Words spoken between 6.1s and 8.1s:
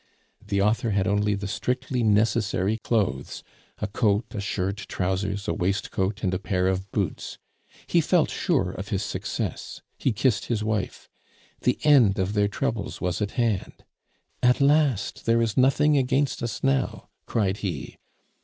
and a pair of boots. He